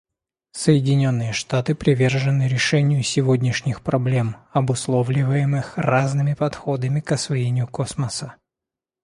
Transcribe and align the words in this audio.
Соединенные 0.53 1.31
Штаты 1.31 1.75
привержены 1.75 2.47
решению 2.47 3.03
сегодняшних 3.03 3.83
проблем, 3.83 4.35
обусловливаемых 4.51 5.77
разными 5.77 6.33
подходами 6.33 7.01
к 7.01 7.11
освоению 7.11 7.67
космоса. 7.67 8.35